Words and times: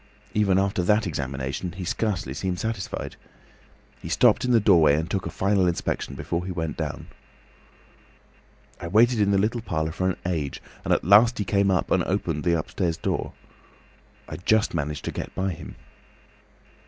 Even 0.33 0.57
after 0.57 0.81
that 0.81 1.05
examination, 1.05 1.73
he 1.73 1.85
scarcely 1.85 2.33
seemed 2.33 2.59
satisfied. 2.59 3.17
He 4.01 4.09
stopped 4.09 4.43
in 4.43 4.49
the 4.49 4.59
doorway 4.59 4.95
and 4.95 5.07
took 5.07 5.27
a 5.27 5.29
final 5.29 5.67
inspection 5.67 6.15
before 6.15 6.43
he 6.43 6.51
went 6.51 6.75
down. 6.75 7.05
"I 8.79 8.87
waited 8.87 9.19
in 9.21 9.29
the 9.29 9.37
little 9.37 9.61
parlour 9.61 9.91
for 9.91 10.09
an 10.09 10.17
age, 10.25 10.59
and 10.83 10.91
at 10.91 11.03
last 11.03 11.37
he 11.37 11.45
came 11.45 11.69
up 11.69 11.91
and 11.91 12.03
opened 12.05 12.45
the 12.45 12.57
upstairs 12.57 12.97
door. 12.97 13.33
I 14.27 14.37
just 14.37 14.73
managed 14.73 15.05
to 15.05 15.11
get 15.11 15.35
by 15.35 15.51
him. 15.51 15.75